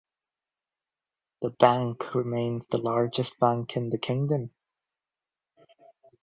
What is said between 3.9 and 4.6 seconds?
the kingdom.